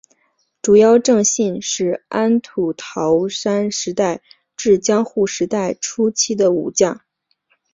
[0.63, 4.19] 竹腰正信是安土桃山时代
[4.57, 7.01] 至江户时代初期的武将。